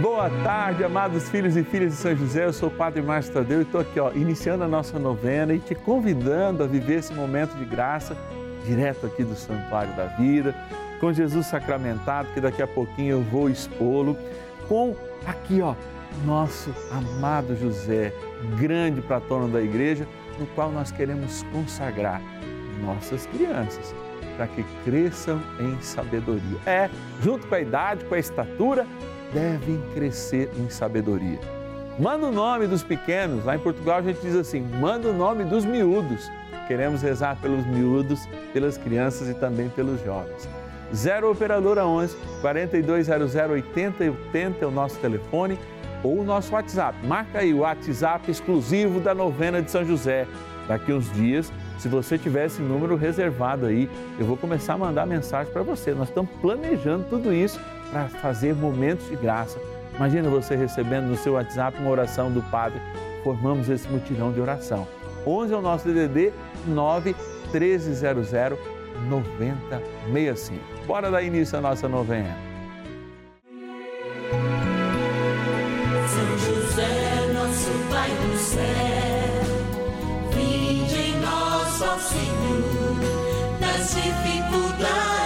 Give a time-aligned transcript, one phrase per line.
[0.00, 2.44] Boa tarde, amados filhos e filhas de São José.
[2.44, 5.58] Eu sou o Padre Márcio Tadeu e estou aqui, ó, iniciando a nossa novena e
[5.58, 8.14] te convidando a viver esse momento de graça
[8.66, 10.54] direto aqui do Santuário da Vida,
[11.00, 14.18] com Jesus sacramentado, que daqui a pouquinho eu vou expô-lo,
[14.68, 15.74] com aqui, ó,
[16.26, 18.12] nosso amado José,
[18.58, 20.06] grande patrono da igreja,
[20.38, 22.20] no qual nós queremos consagrar
[22.84, 23.94] nossas crianças,
[24.36, 26.58] para que cresçam em sabedoria.
[26.66, 26.90] É,
[27.22, 28.86] junto com a idade, com a estatura,
[29.32, 31.38] devem crescer em sabedoria.
[31.98, 33.44] Manda o nome dos pequenos.
[33.44, 36.30] Lá em Portugal a gente diz assim: manda o nome dos miúdos.
[36.68, 40.48] Queremos rezar pelos miúdos, pelas crianças e também pelos jovens.
[40.94, 45.58] 0 Operadora 11 4200 8080 é o nosso telefone
[46.02, 47.06] ou o nosso WhatsApp.
[47.06, 50.26] Marca aí o WhatsApp exclusivo da novena de São José.
[50.68, 55.06] Daqui uns dias, se você tiver esse número reservado aí, eu vou começar a mandar
[55.06, 55.92] mensagem para você.
[55.94, 59.58] Nós estamos planejando tudo isso para fazer momentos de graça.
[59.94, 62.80] Imagina você recebendo no seu WhatsApp uma oração do Padre.
[63.24, 64.86] Formamos esse mutirão de oração.
[65.26, 66.32] 11 é o nosso DDD
[66.66, 67.16] 9
[67.52, 68.30] 1300
[69.08, 70.60] 9065.
[70.86, 72.36] Bora dar início à nossa novena.
[76.08, 78.62] São José, nosso Pai do céu,
[80.32, 82.96] vinde em ó Senhor,
[83.60, 85.25] nas dificuldades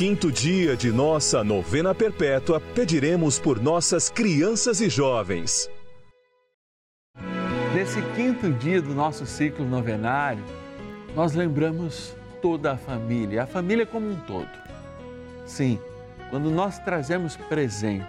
[0.00, 5.70] quinto dia de nossa novena perpétua, pediremos por nossas crianças e jovens.
[7.74, 10.42] Nesse quinto dia do nosso ciclo novenário,
[11.14, 14.48] nós lembramos toda a família, a família como um todo.
[15.44, 15.78] Sim,
[16.30, 18.08] quando nós trazemos presente,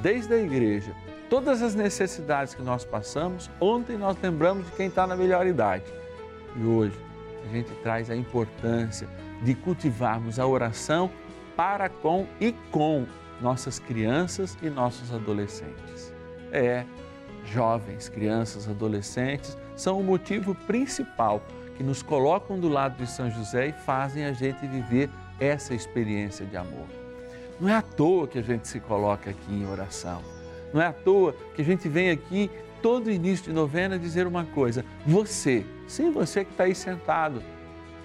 [0.00, 0.94] desde a igreja,
[1.28, 5.84] todas as necessidades que nós passamos, ontem nós lembramos de quem está na melhor idade.
[6.56, 6.98] E hoje
[7.44, 9.06] a gente traz a importância
[9.42, 11.10] de cultivarmos a oração
[11.56, 13.06] para com e com
[13.40, 16.12] nossas crianças e nossos adolescentes.
[16.52, 16.84] É,
[17.44, 21.42] jovens, crianças, adolescentes são o motivo principal
[21.76, 26.44] que nos colocam do lado de São José e fazem a gente viver essa experiência
[26.44, 26.86] de amor.
[27.60, 30.22] Não é à toa que a gente se coloca aqui em oração.
[30.72, 32.50] Não é à toa que a gente vem aqui
[32.82, 37.42] todo início de novena dizer uma coisa: você, sim, você que está aí sentado,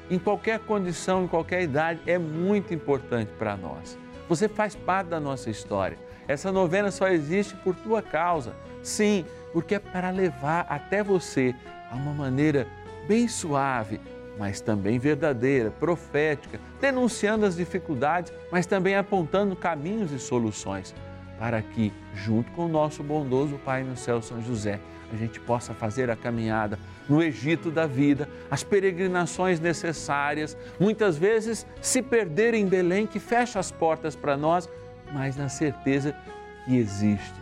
[0.09, 3.97] em qualquer condição, em qualquer idade, é muito importante para nós.
[4.30, 5.97] Você faz parte da nossa história.
[6.28, 8.56] Essa novena só existe por tua causa.
[8.81, 11.53] Sim, porque é para levar até você
[11.91, 12.68] a uma maneira
[13.08, 14.00] bem suave,
[14.38, 20.94] mas também verdadeira, profética, denunciando as dificuldades, mas também apontando caminhos e soluções,
[21.43, 24.79] para que, junto com o nosso bondoso Pai no céu, São José,
[25.11, 26.79] a gente possa fazer a caminhada
[27.09, 33.59] no Egito da vida, as peregrinações necessárias, muitas vezes se perder em Belém, que fecha
[33.59, 34.69] as portas para nós,
[35.11, 36.16] mas na certeza
[36.63, 37.35] que existe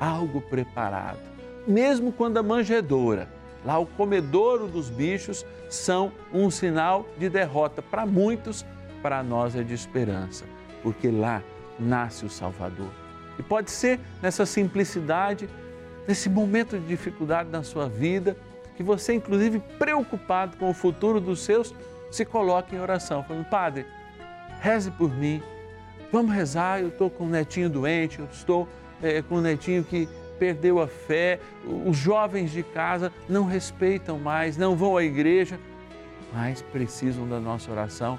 [0.00, 1.20] algo preparado.
[1.64, 3.28] Mesmo quando a manjedoura,
[3.64, 8.66] lá o comedouro dos bichos, são um sinal de derrota para muitos,
[9.00, 10.44] para nós é de esperança,
[10.82, 11.40] porque lá
[11.78, 13.03] nasce o Salvador.
[13.38, 15.48] E pode ser nessa simplicidade,
[16.06, 18.36] nesse momento de dificuldade na sua vida,
[18.76, 21.74] que você, inclusive preocupado com o futuro dos seus,
[22.10, 23.86] se coloque em oração, falando: Padre,
[24.60, 25.42] reze por mim.
[26.12, 28.68] Vamos rezar, eu estou com um netinho doente, eu estou
[29.02, 30.08] é, com um netinho que
[30.38, 31.40] perdeu a fé,
[31.86, 35.58] os jovens de casa não respeitam mais, não vão à igreja,
[36.32, 38.18] mas precisam da nossa oração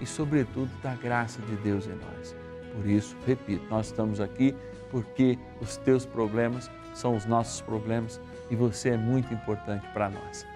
[0.00, 2.45] e, sobretudo, da graça de Deus em nós.
[2.76, 4.54] Por isso, repito, nós estamos aqui
[4.90, 8.20] porque os teus problemas são os nossos problemas
[8.50, 10.46] e você é muito importante para nós.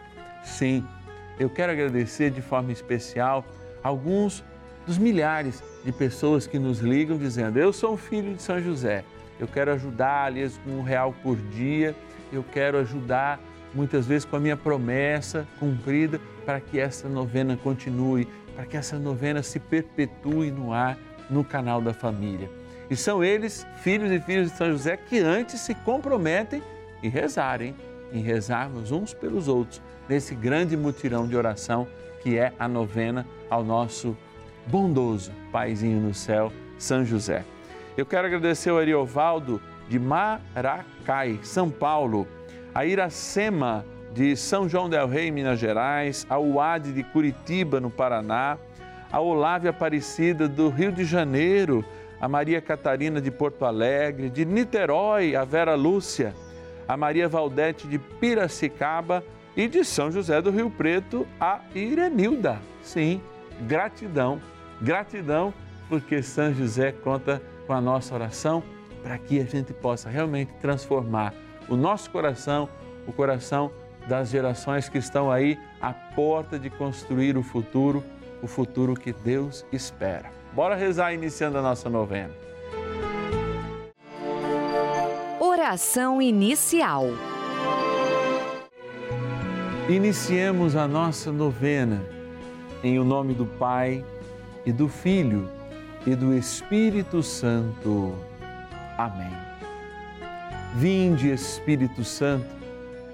[0.44, 0.84] Sim,
[1.38, 3.44] eu quero agradecer de forma especial
[3.82, 4.44] alguns
[4.86, 9.04] dos milhares de pessoas que nos ligam dizendo: Eu sou um filho de São José,
[9.38, 11.94] eu quero ajudar, aliás, com um real por dia,
[12.32, 13.40] eu quero ajudar
[13.74, 18.98] muitas vezes com a minha promessa cumprida para que essa novena continue, para que essa
[18.98, 20.98] novena se perpetue no ar,
[21.30, 22.50] no canal da família.
[22.90, 26.62] E são eles, filhos e filhas de São José, que antes se comprometem
[27.02, 27.74] em rezarem,
[28.12, 31.86] em rezarmos uns pelos outros, nesse grande mutirão de oração
[32.20, 34.16] que é a novena ao nosso
[34.66, 37.44] bondoso Paizinho no céu, São José.
[37.96, 42.26] Eu quero agradecer ao Ariovaldo de Maracai, São Paulo,
[42.74, 48.58] a Iracema de São João del Rei, Minas Gerais, a UAD de Curitiba, no Paraná,
[49.10, 51.84] a Olávia Aparecida do Rio de Janeiro,
[52.20, 56.34] a Maria Catarina de Porto Alegre, de Niterói, a Vera Lúcia,
[56.86, 59.24] a Maria Valdete de Piracicaba.
[59.56, 62.60] E de São José do Rio Preto, a Irenilda.
[62.82, 63.20] Sim,
[63.62, 64.40] gratidão,
[64.80, 65.52] gratidão,
[65.88, 68.62] porque São José conta com a nossa oração
[69.02, 71.34] para que a gente possa realmente transformar
[71.68, 72.68] o nosso coração,
[73.06, 73.72] o coração
[74.08, 78.04] das gerações que estão aí à porta de construir o futuro,
[78.42, 80.30] o futuro que Deus espera.
[80.52, 82.34] Bora rezar iniciando a nossa novena.
[85.38, 87.06] Oração inicial.
[89.88, 92.02] Iniciemos a nossa novena
[92.82, 94.04] em o nome do Pai
[94.64, 95.48] e do Filho
[96.06, 98.14] e do Espírito Santo.
[98.96, 99.32] Amém.
[100.76, 102.46] Vinde, Espírito Santo,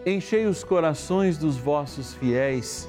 [0.05, 2.88] enchei os corações dos vossos fiéis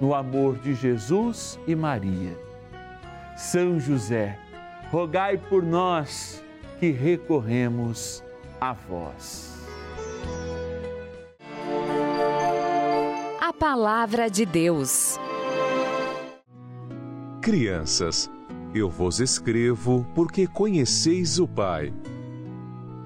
[0.00, 2.38] no amor de Jesus e Maria.
[3.36, 4.38] São José,
[4.90, 6.44] rogai por nós
[6.78, 8.22] que recorremos
[8.60, 9.52] a vós.
[13.40, 15.18] A Palavra de Deus.
[17.40, 18.30] Crianças,
[18.74, 21.92] eu vos escrevo porque conheceis o Pai.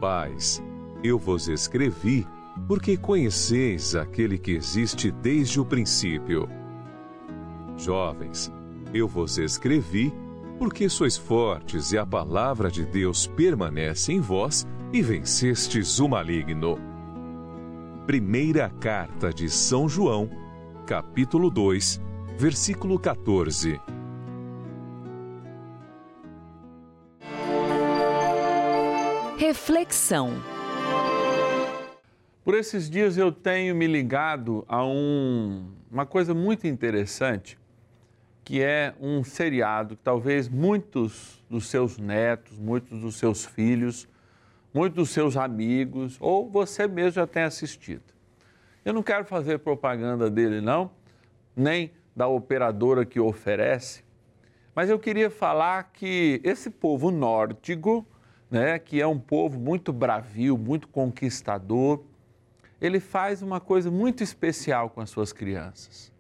[0.01, 0.63] Pais,
[1.03, 2.27] eu vos escrevi
[2.67, 6.49] porque conheceis aquele que existe desde o princípio.
[7.79, 8.53] Jovens,
[8.93, 10.13] eu vos escrevi
[10.59, 16.77] porque sois fortes e a palavra de Deus permanece em vós e vencestes o maligno.
[18.07, 20.29] Primeira carta de São João,
[20.87, 22.01] capítulo 2,
[22.37, 23.81] versículo 14.
[29.37, 30.33] Reflexão.
[32.43, 37.58] Por esses dias eu tenho me ligado a um, uma coisa muito interessante,
[38.49, 44.09] que é um seriado que talvez muitos dos seus netos, muitos dos seus filhos,
[44.73, 48.05] muitos dos seus amigos, ou você mesmo já tenha assistido.
[48.87, 50.91] Eu não quero fazer propaganda dele, não,
[51.55, 54.03] nem da operadora que oferece,
[54.75, 58.07] mas eu queria falar que esse povo nórdico,
[58.51, 62.03] né, que é um povo muito bravio, muito conquistador,
[62.81, 66.11] ele faz uma coisa muito especial com as suas crianças.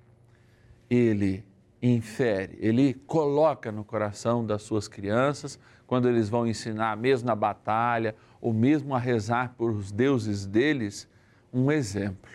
[0.91, 1.43] Ele
[1.81, 8.15] infere, ele coloca no coração das suas crianças, quando eles vão ensinar, mesmo na batalha,
[8.41, 11.09] ou mesmo a rezar por os deuses deles,
[11.53, 12.31] um exemplo.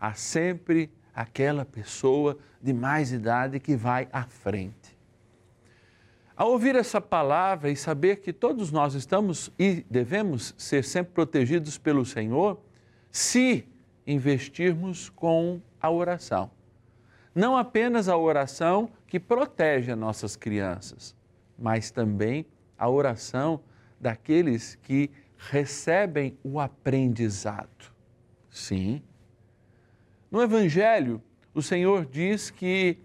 [0.00, 4.94] Há sempre aquela pessoa de mais idade que vai à frente.
[6.36, 11.78] Ao ouvir essa palavra e saber que todos nós estamos e devemos ser sempre protegidos
[11.78, 12.60] pelo Senhor,
[13.10, 13.68] se
[14.06, 16.50] investirmos com a oração.
[17.34, 21.16] Não apenas a oração que protege as nossas crianças,
[21.58, 22.46] mas também
[22.78, 23.60] a oração
[24.00, 27.92] daqueles que recebem o aprendizado.
[28.50, 29.02] Sim.
[30.30, 31.20] No Evangelho,
[31.52, 32.98] o Senhor diz que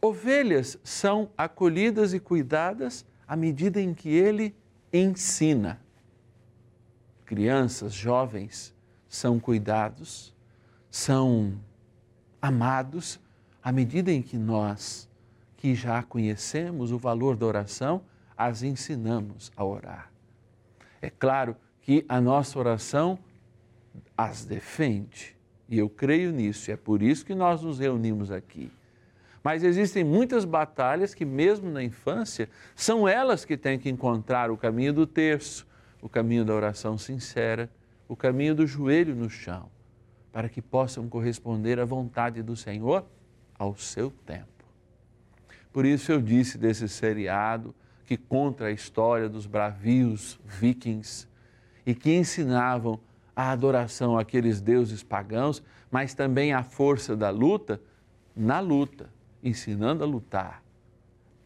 [0.00, 4.54] ovelhas são acolhidas e cuidadas à medida em que Ele
[4.92, 5.80] ensina.
[7.24, 8.74] Crianças, jovens,
[9.08, 10.34] são cuidados,
[10.90, 11.58] são
[12.40, 13.20] amados
[13.66, 15.08] à medida em que nós,
[15.56, 18.00] que já conhecemos o valor da oração,
[18.38, 20.12] as ensinamos a orar.
[21.02, 23.18] É claro que a nossa oração
[24.16, 25.36] as defende,
[25.68, 28.70] e eu creio nisso, e é por isso que nós nos reunimos aqui.
[29.42, 34.56] Mas existem muitas batalhas que, mesmo na infância, são elas que têm que encontrar o
[34.56, 35.66] caminho do terço,
[36.00, 37.68] o caminho da oração sincera,
[38.06, 39.68] o caminho do joelho no chão,
[40.30, 43.04] para que possam corresponder à vontade do Senhor
[43.58, 44.46] ao seu tempo.
[45.72, 51.28] Por isso eu disse desse seriado que conta a história dos bravios vikings
[51.84, 52.98] e que ensinavam
[53.34, 57.80] a adoração àqueles deuses pagãos, mas também a força da luta
[58.34, 59.10] na luta,
[59.42, 60.62] ensinando a lutar,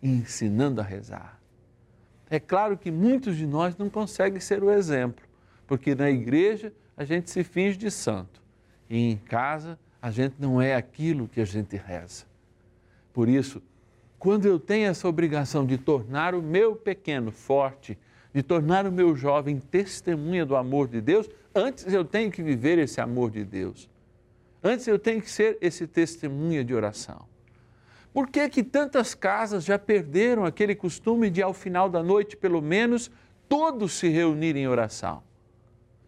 [0.02, 1.40] ensinando a rezar.
[2.28, 5.24] É claro que muitos de nós não conseguem ser o exemplo,
[5.66, 8.40] porque na igreja a gente se finge de santo
[8.88, 12.24] e em casa a gente não é aquilo que a gente reza.
[13.12, 13.62] Por isso,
[14.18, 17.98] quando eu tenho essa obrigação de tornar o meu pequeno forte,
[18.32, 22.78] de tornar o meu jovem testemunha do amor de Deus, antes eu tenho que viver
[22.78, 23.88] esse amor de Deus.
[24.62, 27.28] Antes eu tenho que ser esse testemunha de oração.
[28.12, 32.60] Por que, que tantas casas já perderam aquele costume de, ao final da noite, pelo
[32.60, 33.10] menos,
[33.48, 35.22] todos se reunirem em oração?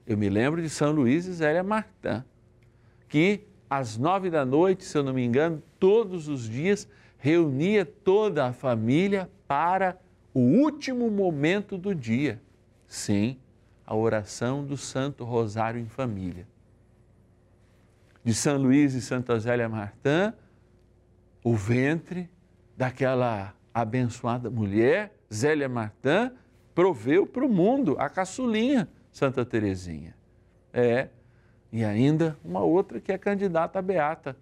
[0.07, 2.25] Eu me lembro de São Luís e Zélia Martã,
[3.09, 6.87] que às nove da noite, se eu não me engano, todos os dias
[7.17, 9.99] reunia toda a família para
[10.35, 12.39] o último momento do dia.
[12.87, 13.39] Sim,
[13.87, 16.47] a oração do Santo Rosário em família.
[18.23, 20.35] De São Luís e Santa Zélia Martã,
[21.43, 22.29] o ventre
[22.77, 26.31] daquela abençoada mulher, Zélia Martã,
[26.75, 30.15] proveu para o mundo a caçulinha Santa Teresinha.
[30.75, 31.09] É,
[31.73, 34.37] e ainda uma outra que é candidata a beata,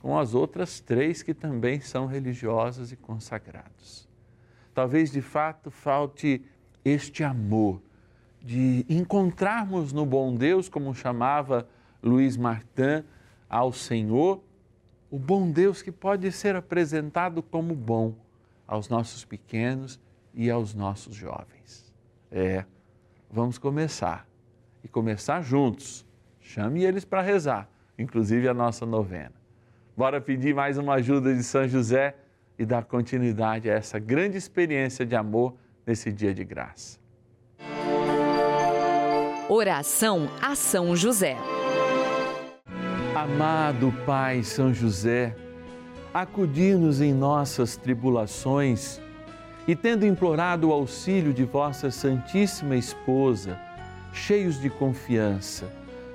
[0.00, 4.08] com as outras três que também são religiosas e consagrados.
[4.74, 6.42] Talvez de fato falte
[6.84, 7.80] este amor
[8.42, 11.66] de encontrarmos no bom Deus, como chamava
[12.02, 13.04] Luiz Martin,
[13.48, 14.42] ao Senhor,
[15.10, 18.14] o bom Deus que pode ser apresentado como bom
[18.66, 19.98] aos nossos pequenos
[20.34, 21.94] e aos nossos jovens.
[22.30, 22.64] É
[23.34, 24.26] vamos começar.
[24.82, 26.06] E começar juntos.
[26.46, 27.66] Chame eles para rezar,
[27.98, 29.32] inclusive a nossa novena.
[29.96, 32.14] Bora pedir mais uma ajuda de São José
[32.58, 35.54] e dar continuidade a essa grande experiência de amor
[35.86, 37.00] nesse dia de graça.
[39.48, 41.36] Oração a São José.
[43.16, 45.34] Amado Pai São José,
[46.12, 49.00] acudir-nos em nossas tribulações
[49.66, 53.58] e tendo implorado o auxílio de vossa Santíssima Esposa,
[54.12, 55.66] cheios de confiança,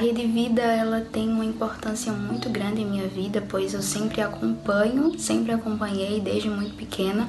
[0.00, 5.18] Rede Vida ela tem uma importância muito grande em minha vida, pois eu sempre acompanho,
[5.18, 7.28] sempre acompanhei desde muito pequena,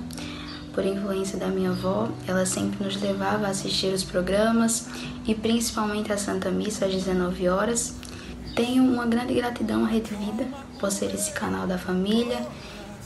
[0.73, 2.07] por influência da minha avó.
[2.25, 4.87] Ela sempre nos levava a assistir os programas
[5.27, 7.93] e principalmente a Santa Missa às 19 horas.
[8.55, 10.47] Tenho uma grande gratidão à Rede Vida
[10.79, 12.39] por ser esse canal da família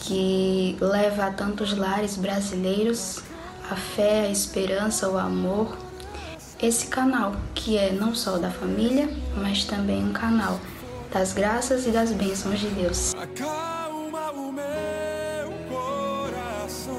[0.02, 3.24] que leva a tantos lares brasileiros
[3.68, 5.76] a fé, a esperança, o amor.
[6.66, 9.08] Esse canal que é não só da família,
[9.38, 10.60] mas também um canal
[11.14, 13.14] das graças e das bênçãos de Deus.
[13.14, 16.96] Acalma o meu coração.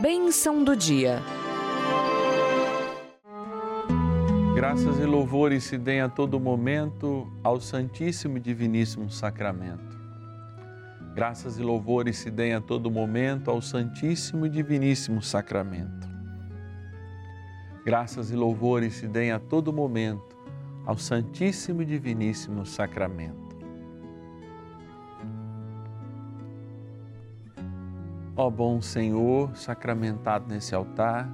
[0.00, 1.22] Bênção do dia.
[4.54, 9.87] Graças e louvores se deem a todo momento ao Santíssimo e Diviníssimo Sacramento.
[11.18, 16.08] Graças e louvores se deem a todo momento ao Santíssimo e Diviníssimo Sacramento.
[17.84, 20.38] Graças e louvores se deem a todo momento
[20.86, 23.58] ao Santíssimo e Diviníssimo Sacramento.
[28.36, 31.28] Ó bom Senhor, sacramentado nesse altar,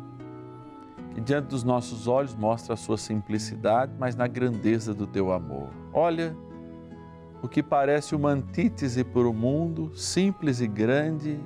[1.14, 5.68] que diante dos nossos olhos mostra a sua simplicidade, mas na grandeza do teu amor.
[5.92, 6.34] Olha,
[7.44, 11.38] o que parece uma antítese para o mundo, simples e grande,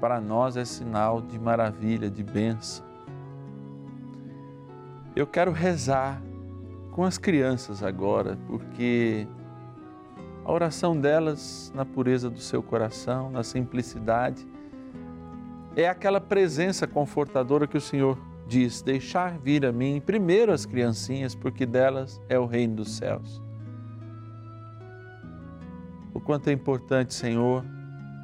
[0.00, 2.84] para nós é sinal de maravilha, de bênção.
[5.14, 6.20] Eu quero rezar
[6.90, 9.24] com as crianças agora, porque
[10.44, 14.44] a oração delas, na pureza do seu coração, na simplicidade,
[15.76, 21.36] é aquela presença confortadora que o Senhor diz: Deixar vir a mim primeiro as criancinhas,
[21.36, 23.40] porque delas é o reino dos céus.
[26.20, 27.64] O quanto é importante, Senhor,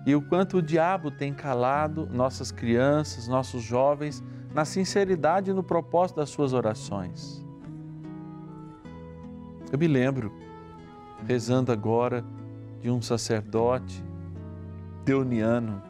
[0.05, 4.23] e o quanto o diabo tem calado nossas crianças, nossos jovens,
[4.55, 7.43] na sinceridade e no propósito das suas orações.
[9.73, 10.31] Eu me lembro,
[11.27, 12.23] rezando agora,
[12.83, 14.05] de um sacerdote
[15.03, 15.83] teoniano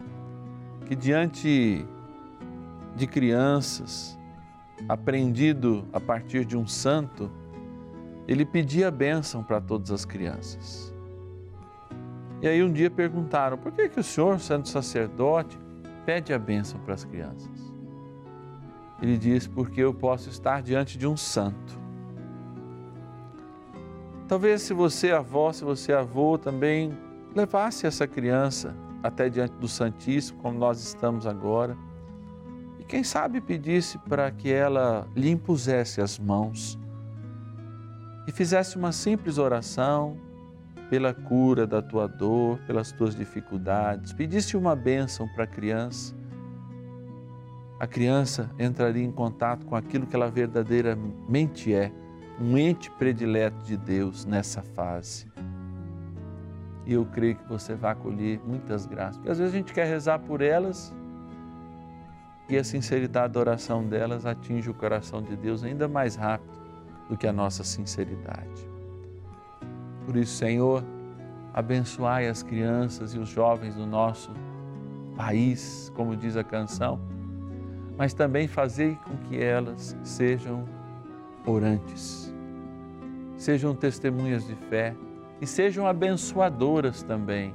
[0.86, 1.84] que diante
[2.94, 4.16] de crianças,
[4.88, 7.32] aprendido a partir de um santo,
[8.28, 10.94] ele pedia bênção para todas as crianças.
[12.46, 15.58] E aí um dia perguntaram: por que, que o senhor, sendo sacerdote,
[16.04, 17.50] pede a bênção para as crianças?
[19.02, 21.76] Ele diz: porque eu posso estar diante de um santo.
[24.28, 26.96] Talvez se você é avó, se você é avô, também
[27.34, 31.76] levasse essa criança até diante do Santíssimo, como nós estamos agora.
[32.78, 36.78] E quem sabe pedisse para que ela lhe impusesse as mãos
[38.24, 40.24] e fizesse uma simples oração
[40.88, 46.14] pela cura da tua dor, pelas tuas dificuldades, pedisse uma bênção para a criança.
[47.78, 51.92] A criança entraria em contato com aquilo que ela verdadeiramente é,
[52.40, 55.26] um ente predileto de Deus nessa fase
[56.86, 59.16] e eu creio que você vai colher muitas graças.
[59.16, 60.94] Porque às vezes a gente quer rezar por elas
[62.48, 66.56] e a sinceridade da oração delas atinge o coração de Deus ainda mais rápido
[67.08, 68.75] do que a nossa sinceridade.
[70.06, 70.84] Por isso, Senhor,
[71.52, 74.30] abençoai as crianças e os jovens do nosso
[75.16, 77.00] país, como diz a canção,
[77.98, 80.64] mas também fazei com que elas sejam
[81.44, 82.32] orantes,
[83.36, 84.94] sejam testemunhas de fé
[85.40, 87.52] e sejam abençoadoras também,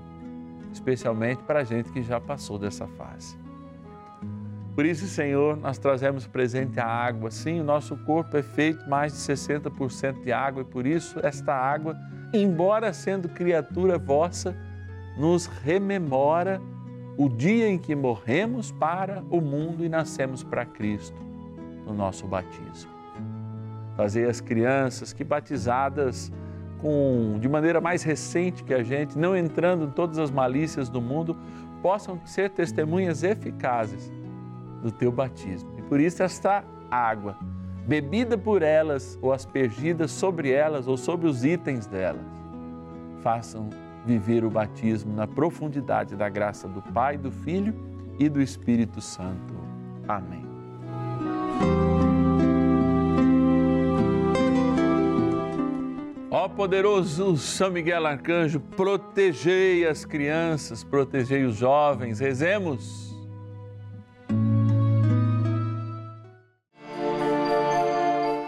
[0.74, 3.40] especialmente para a gente que já passou dessa fase.
[4.76, 7.30] Por isso, Senhor, nós trazemos presente a água.
[7.30, 11.54] Sim, o nosso corpo é feito mais de 60% de água e por isso esta
[11.54, 11.98] água,
[12.34, 14.56] embora sendo criatura vossa,
[15.18, 16.62] nos rememora
[17.18, 21.18] o dia em que morremos para o mundo e nascemos para Cristo
[21.86, 22.92] no nosso batismo.
[23.96, 26.32] Fazer as crianças que batizadas
[26.82, 31.02] com de maneira mais recente que a gente, não entrando em todas as malícias do
[31.02, 31.38] mundo,
[31.82, 34.12] possam ser testemunhas eficazes
[34.82, 35.70] do teu batismo.
[35.78, 37.38] E por isso esta água,
[37.88, 42.26] bebida por elas ou aspergida sobre elas ou sobre os itens delas,
[43.22, 43.70] façam
[44.06, 47.74] viver o batismo na profundidade da graça do Pai, do Filho
[48.20, 49.54] e do Espírito Santo.
[50.08, 50.46] Amém.
[56.34, 63.11] Ó poderoso São Miguel Arcanjo, protegei as crianças, protegei os jovens, rezemos.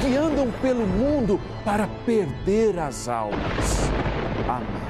[0.00, 3.90] que andam pelo mundo para perder as almas.
[4.48, 4.88] Amém.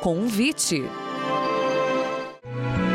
[0.00, 0.84] Convite.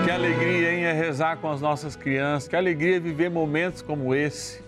[0.03, 4.63] Que alegria, hein, é rezar com as nossas crianças, que alegria viver momentos como esse.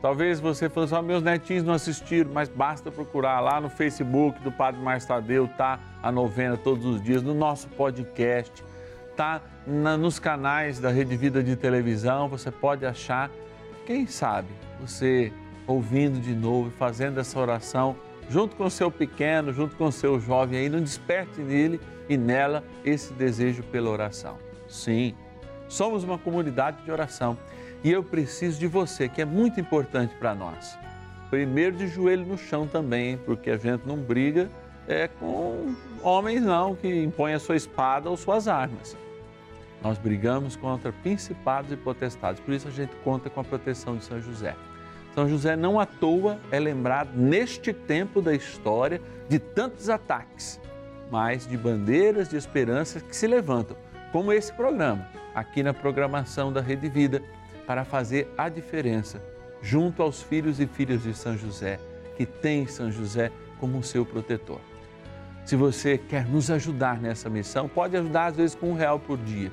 [0.00, 4.38] Talvez você falou assim, oh, meus netinhos não assistiram, mas basta procurar lá no Facebook
[4.42, 8.62] do Padre Márcio Tadeu, tá a novena todos os dias, no nosso podcast,
[9.16, 9.40] tá
[9.98, 13.30] nos canais da Rede Vida de televisão, você pode achar,
[13.86, 14.48] quem sabe,
[14.80, 15.32] você
[15.66, 17.96] ouvindo de novo fazendo essa oração
[18.28, 22.16] junto com o seu pequeno, junto com o seu jovem aí, não desperte nele e
[22.16, 24.38] nela esse desejo pela oração.
[24.68, 25.14] Sim,
[25.68, 27.38] somos uma comunidade de oração
[27.82, 30.78] e eu preciso de você, que é muito importante para nós.
[31.30, 34.50] Primeiro de joelho no chão também, porque a gente não briga
[34.86, 38.96] é com homens não que impõem a sua espada ou suas armas.
[39.84, 44.04] Nós brigamos contra principados e potestades, por isso a gente conta com a proteção de
[44.04, 44.56] São José.
[45.14, 50.58] São José não à toa é lembrado neste tempo da história de tantos ataques,
[51.10, 53.76] mas de bandeiras de esperança que se levantam,
[54.10, 57.22] como esse programa, aqui na programação da Rede Vida
[57.66, 59.22] para fazer a diferença
[59.60, 61.78] junto aos filhos e filhas de São José,
[62.16, 64.60] que tem São José como seu protetor.
[65.44, 69.18] Se você quer nos ajudar nessa missão, pode ajudar às vezes com um real por
[69.18, 69.52] dia.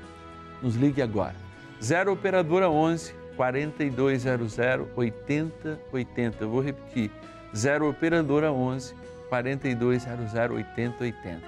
[0.62, 1.36] Nos ligue agora.
[1.82, 4.58] 0 Operadora 11 4200
[4.95, 6.43] 8080.
[6.43, 7.12] Eu vou repetir.
[7.56, 8.93] 0 Operadora 11
[9.30, 11.41] 4200 8080.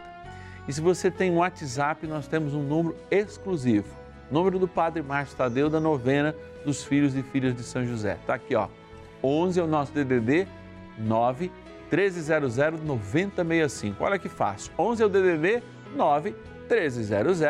[0.67, 3.87] E se você tem um WhatsApp, nós temos um número exclusivo.
[4.31, 6.33] Número do Padre Márcio Tadeu da novena
[6.65, 8.17] dos filhos e filhas de São José.
[8.19, 8.67] Está aqui, ó.
[9.21, 10.47] 11 é o nosso DDD
[10.97, 11.51] 9
[11.91, 14.03] 1300 9065.
[14.03, 14.71] Olha que fácil.
[14.77, 15.61] 11 é o DDD
[15.95, 16.35] 9
[16.69, 17.41] 1300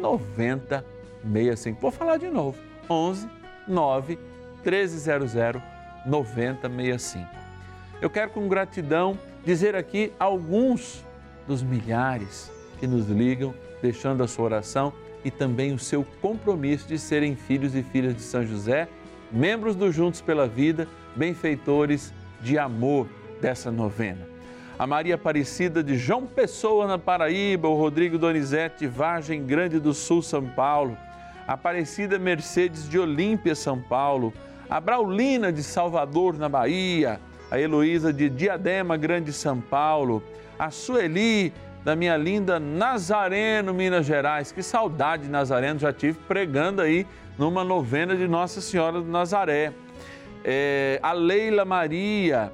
[0.00, 1.80] 9065.
[1.80, 2.58] Vou falar de novo.
[2.88, 3.28] 11
[3.66, 4.18] 9
[4.64, 5.34] 1300
[6.06, 7.28] 9065.
[8.00, 11.04] Eu quero com gratidão dizer aqui alguns
[11.46, 14.92] dos milhares que nos ligam deixando a sua oração
[15.24, 18.88] e também o seu compromisso de serem filhos e filhas de São José,
[19.30, 23.06] membros do Juntos pela Vida, benfeitores de amor
[23.40, 24.29] dessa novena.
[24.80, 29.92] A Maria Aparecida de João Pessoa, na Paraíba, o Rodrigo Donizete de Vargem Grande do
[29.92, 30.96] Sul, São Paulo,
[31.46, 34.32] a Aparecida Mercedes de Olímpia, São Paulo,
[34.70, 40.22] a Braulina de Salvador, na Bahia, a Heloísa de Diadema Grande, São Paulo,
[40.58, 41.52] a Sueli
[41.84, 44.50] da minha linda Nazareno, Minas Gerais.
[44.50, 49.74] Que saudade de Nazareno, já tive pregando aí numa novena de Nossa Senhora do Nazaré.
[50.42, 52.50] É, a Leila Maria,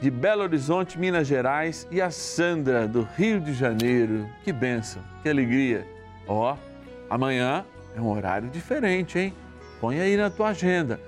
[0.00, 4.28] de Belo Horizonte, Minas Gerais, e a Sandra, do Rio de Janeiro.
[4.42, 5.86] Que benção, que alegria.
[6.26, 6.56] Ó,
[7.08, 9.34] amanhã é um horário diferente, hein?
[9.80, 11.00] Põe aí na tua agenda.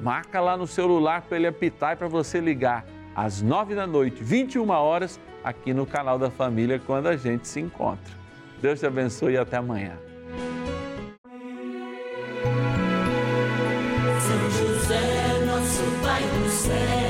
[0.00, 2.84] Marca lá no celular para ele apitar e para você ligar
[3.14, 7.60] às nove da noite, 21 horas, aqui no canal da Família, quando a gente se
[7.60, 8.12] encontra.
[8.60, 9.96] Deus te abençoe e até amanhã.
[14.20, 17.09] São José, nosso Pai do céu,